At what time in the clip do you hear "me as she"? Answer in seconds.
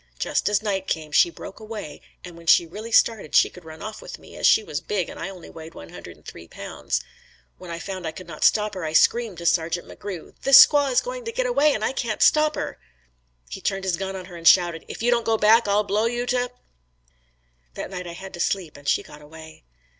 4.17-4.63